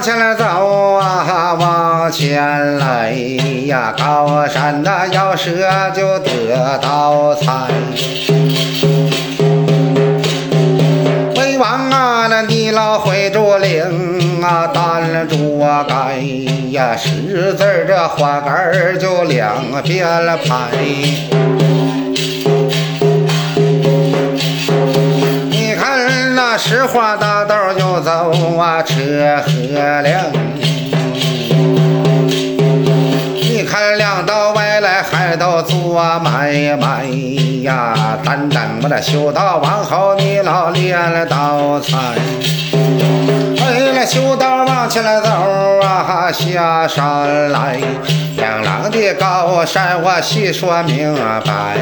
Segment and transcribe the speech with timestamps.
[0.00, 3.12] 往前来走啊，往前来
[3.66, 5.50] 呀，高山那要蛇
[5.94, 7.66] 就得到财。
[11.36, 16.16] 为王啊，那你老会竹岭啊，担住啊盖
[16.70, 20.02] 呀，十字这花杆就两边
[20.48, 21.49] 排。
[26.42, 28.94] 那石化大道就走啊，车
[29.44, 30.24] 和辆。
[33.34, 37.04] 你看两道外来还都做买卖
[37.60, 41.98] 呀，单等我那修道往后你老练了道财。
[43.58, 45.28] 哎，那修道往前来走
[45.82, 47.78] 啊，下山来，
[48.38, 51.76] 两郎的高山我细说明白。